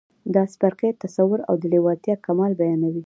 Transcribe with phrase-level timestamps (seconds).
[0.33, 2.99] دا څپرکی تصور او د لېوالتیا کمال بيانوي.